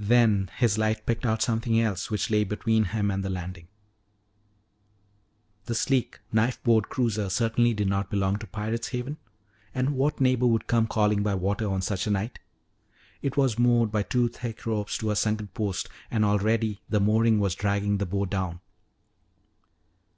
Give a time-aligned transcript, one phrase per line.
[0.00, 3.68] Then his light picked out something else which lay between him and the landing.
[5.66, 9.16] The sleek, knife bowed cruiser certainly did not belong to Pirate's Haven.
[9.72, 12.40] And what neighbor would come calling by water on such a night?
[13.22, 17.38] It was moored by two thick ropes to a sunken post, and already the mooring
[17.38, 18.58] was dragging the bow down.